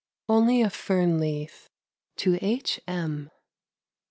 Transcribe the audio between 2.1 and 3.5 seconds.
TO H. M.